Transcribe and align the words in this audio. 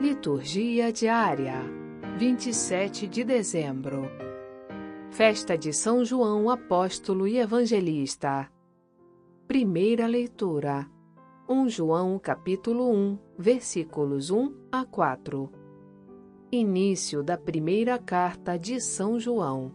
Liturgia 0.00 0.92
diária, 0.92 1.56
27 2.18 3.08
de 3.08 3.24
dezembro. 3.24 4.08
Festa 5.10 5.58
de 5.58 5.72
São 5.72 6.04
João 6.04 6.48
Apóstolo 6.48 7.26
e 7.26 7.36
Evangelista. 7.36 8.48
Primeira 9.48 10.06
leitura. 10.06 10.88
1 11.48 11.68
João 11.68 12.16
capítulo 12.16 12.88
1, 12.92 13.18
versículos 13.36 14.30
1 14.30 14.54
a 14.70 14.84
4. 14.84 15.50
Início 16.52 17.20
da 17.20 17.36
primeira 17.36 17.98
carta 17.98 18.56
de 18.56 18.80
São 18.80 19.18
João. 19.18 19.72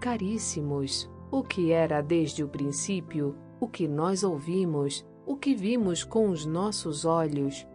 Caríssimos, 0.00 1.06
o 1.30 1.42
que 1.42 1.70
era 1.70 2.00
desde 2.00 2.42
o 2.42 2.48
princípio, 2.48 3.36
o 3.60 3.68
que 3.68 3.86
nós 3.86 4.24
ouvimos, 4.24 5.06
o 5.26 5.36
que 5.36 5.54
vimos 5.54 6.02
com 6.02 6.30
os 6.30 6.46
nossos 6.46 7.04
olhos, 7.04 7.68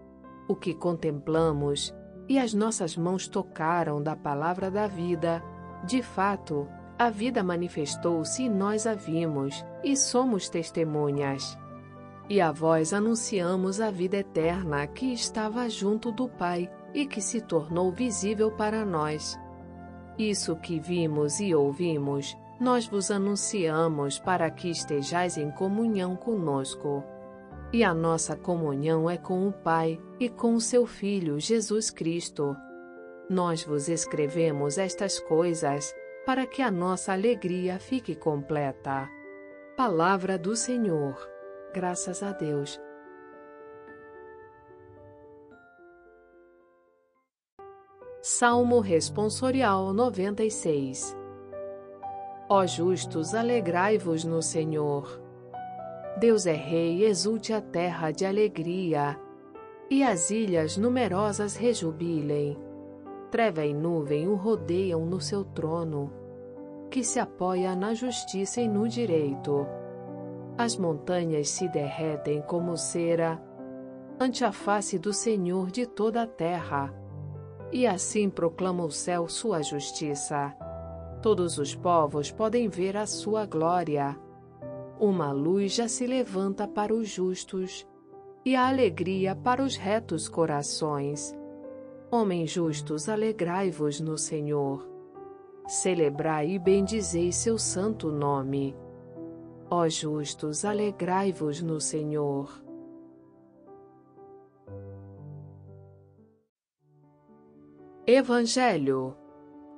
o 0.47 0.55
que 0.55 0.73
contemplamos 0.73 1.93
e 2.27 2.39
as 2.39 2.53
nossas 2.53 2.97
mãos 2.97 3.27
tocaram 3.27 4.01
da 4.01 4.15
palavra 4.15 4.71
da 4.71 4.87
vida, 4.87 5.43
de 5.83 6.01
fato, 6.01 6.67
a 6.97 7.09
vida 7.09 7.43
manifestou-se 7.43 8.43
e 8.43 8.49
nós 8.49 8.87
a 8.87 8.95
vimos, 8.95 9.65
e 9.83 9.95
somos 9.95 10.49
testemunhas. 10.49 11.57
E 12.29 12.41
a 12.41 12.51
vós 12.51 12.93
anunciamos 12.93 13.79
a 13.79 13.91
vida 13.91 14.17
eterna 14.17 14.87
que 14.87 15.13
estava 15.13 15.69
junto 15.69 16.11
do 16.11 16.27
Pai 16.27 16.71
e 16.93 17.05
que 17.05 17.21
se 17.21 17.41
tornou 17.41 17.91
visível 17.91 18.49
para 18.49 18.83
nós. 18.83 19.37
Isso 20.17 20.55
que 20.55 20.79
vimos 20.79 21.39
e 21.39 21.53
ouvimos, 21.53 22.35
nós 22.59 22.87
vos 22.87 23.11
anunciamos 23.11 24.17
para 24.17 24.49
que 24.49 24.69
estejais 24.69 25.37
em 25.37 25.51
comunhão 25.51 26.15
conosco. 26.15 27.03
E 27.73 27.83
a 27.83 27.93
nossa 27.93 28.35
comunhão 28.35 29.09
é 29.09 29.17
com 29.17 29.47
o 29.47 29.51
Pai 29.51 29.99
e 30.19 30.29
com 30.29 30.55
o 30.55 30.61
seu 30.61 30.85
Filho 30.85 31.39
Jesus 31.39 31.89
Cristo. 31.89 32.55
Nós 33.29 33.63
vos 33.63 33.89
escrevemos 33.89 34.77
estas 34.77 35.19
coisas 35.19 35.93
para 36.25 36.45
que 36.45 36.61
a 36.61 36.71
nossa 36.71 37.11
alegria 37.11 37.79
fique 37.79 38.15
completa. 38.15 39.09
Palavra 39.75 40.37
do 40.37 40.55
Senhor. 40.55 41.17
Graças 41.73 42.23
a 42.23 42.31
Deus. 42.31 42.79
Salmo 48.21 48.79
Responsorial 48.79 49.93
96 49.93 51.15
Ó 52.47 52.65
justos, 52.67 53.33
alegrai-vos 53.33 54.23
no 54.23 54.41
Senhor. 54.41 55.24
Deus 56.17 56.45
é 56.45 56.53
Rei, 56.53 57.03
exulte 57.03 57.51
a 57.51 57.59
terra 57.59 58.11
de 58.11 58.25
alegria, 58.25 59.19
e 59.89 60.01
as 60.01 60.31
ilhas 60.31 60.77
numerosas 60.77 61.55
rejubilem. 61.55 62.57
Treva 63.29 63.65
e 63.65 63.73
nuvem 63.73 64.27
o 64.27 64.35
rodeiam 64.35 65.05
no 65.05 65.19
seu 65.19 65.43
trono, 65.43 66.11
que 66.89 67.03
se 67.03 67.19
apoia 67.19 67.75
na 67.75 67.93
justiça 67.93 68.61
e 68.61 68.67
no 68.67 68.87
direito. 68.87 69.67
As 70.57 70.77
montanhas 70.77 71.49
se 71.49 71.67
derretem 71.67 72.41
como 72.43 72.77
cera 72.77 73.41
ante 74.17 74.45
a 74.45 74.53
face 74.53 74.97
do 74.97 75.11
Senhor 75.11 75.69
de 75.69 75.85
toda 75.85 76.21
a 76.21 76.27
terra, 76.27 76.93
e 77.73 77.85
assim 77.85 78.29
proclama 78.29 78.85
o 78.85 78.91
céu 78.91 79.27
sua 79.27 79.61
justiça. 79.61 80.55
Todos 81.21 81.57
os 81.57 81.75
povos 81.75 82.31
podem 82.31 82.69
ver 82.69 82.95
a 82.95 83.05
sua 83.05 83.45
glória. 83.45 84.17
Uma 84.99 85.31
luz 85.31 85.73
já 85.73 85.89
se 85.89 86.07
levanta 86.07 86.65
para 86.65 86.93
os 86.93 87.09
justos 87.09 87.85
e 88.45 88.55
a 88.55 88.67
alegria 88.67 89.35
para 89.35 89.61
os 89.61 89.75
retos 89.75 90.29
corações. 90.29 91.35
Homens 92.09 92.51
justos, 92.51 93.09
alegrai-vos 93.09 93.99
no 93.99 94.17
Senhor. 94.17 94.87
Celebrai 95.67 96.51
e 96.51 96.59
bendizei 96.59 97.31
seu 97.31 97.57
santo 97.57 98.09
nome. 98.09 98.73
Ó 99.69 99.89
justos, 99.89 100.63
alegrai-vos 100.63 101.61
no 101.61 101.81
Senhor. 101.81 102.63
Evangelho 108.07 109.17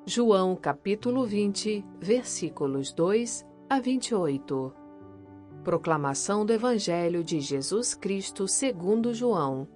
João 0.06 0.56
capítulo 0.56 1.26
20, 1.26 1.84
versículos 2.00 2.92
2 2.94 3.46
a 3.70 3.80
28 3.80 4.87
Proclamação 5.68 6.46
do 6.46 6.54
Evangelho 6.54 7.22
de 7.22 7.42
Jesus 7.42 7.94
Cristo 7.94 8.48
segundo 8.48 9.14
João. 9.14 9.68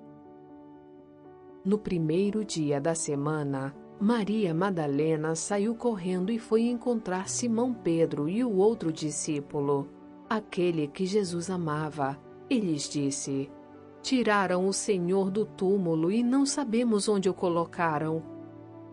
No 1.66 1.78
primeiro 1.78 2.46
dia 2.46 2.79
da 2.79 2.96
semana, 2.96 3.75
Maria 4.00 4.53
Madalena 4.53 5.35
saiu 5.35 5.75
correndo 5.75 6.31
e 6.31 6.40
foi 6.40 6.62
encontrar 6.62 7.28
Simão 7.28 7.74
Pedro 7.74 8.29
e 8.29 8.41
o 8.41 8.56
outro 8.56 8.90
discípulo, 8.90 9.90
aquele 10.29 10.88
que 10.88 11.06
Jesus 11.06 11.50
amava, 11.50 12.18
e 12.50 12.58
lhes 12.58 12.88
disse: 12.88 13.52
Tiraram 14.02 14.66
o 14.69 14.72
Senhor 14.72 15.29
do 15.29 15.46
túmulo 15.46 16.09
e 16.09 16.23
não 16.23 16.46
sabemos 16.46 17.09
onde 17.09 17.29
o 17.29 17.34
colocaram. 17.34 18.23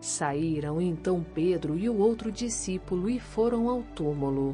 Saíram 0.01 0.81
então 0.81 1.25
Pedro 1.33 1.79
e 1.79 1.89
o 1.89 1.97
outro 1.97 2.29
discípulo 2.29 3.09
e 3.09 3.21
foram 3.21 3.69
ao 3.69 3.83
túmulo. 3.95 4.53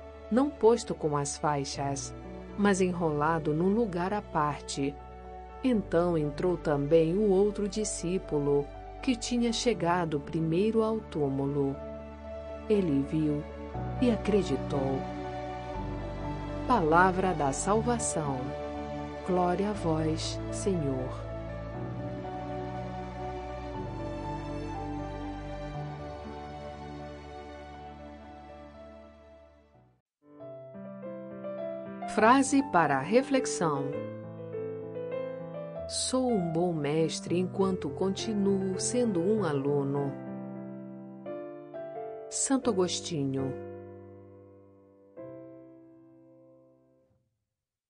não 0.31 0.49
posto 0.49 0.95
com 0.95 1.17
as 1.17 1.37
faixas, 1.37 2.15
mas 2.57 2.79
enrolado 2.79 3.53
num 3.53 3.69
lugar 3.69 4.13
à 4.13 4.21
parte. 4.21 4.95
Então 5.63 6.17
entrou 6.17 6.57
também 6.57 7.15
o 7.15 7.29
outro 7.29 7.67
discípulo, 7.67 8.65
que 9.01 9.15
tinha 9.15 9.51
chegado 9.51 10.19
primeiro 10.19 10.83
ao 10.83 10.99
túmulo. 10.99 11.75
Ele 12.69 13.05
viu 13.09 13.43
e 14.01 14.11
acreditou. 14.11 14.99
Palavra 16.67 17.33
da 17.33 17.51
salvação. 17.51 18.39
Glória 19.27 19.71
a 19.71 19.73
vós, 19.73 20.39
Senhor. 20.51 21.30
Frase 32.15 32.61
para 32.73 32.99
reflexão: 32.99 33.85
Sou 35.87 36.29
um 36.29 36.51
bom 36.51 36.73
mestre 36.73 37.39
enquanto 37.39 37.89
continuo 37.89 38.77
sendo 38.77 39.21
um 39.21 39.45
aluno. 39.45 40.11
Santo 42.29 42.69
Agostinho 42.69 43.53